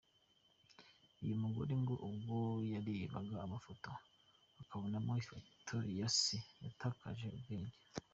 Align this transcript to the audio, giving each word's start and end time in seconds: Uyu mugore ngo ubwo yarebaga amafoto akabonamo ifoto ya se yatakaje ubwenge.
Uyu 1.23 1.35
mugore 1.43 1.73
ngo 1.81 1.93
ubwo 2.07 2.37
yarebaga 2.71 3.35
amafoto 3.45 3.91
akabonamo 4.61 5.13
ifoto 5.21 5.75
ya 5.99 6.07
se 6.19 6.37
yatakaje 6.63 7.27
ubwenge. 7.37 7.77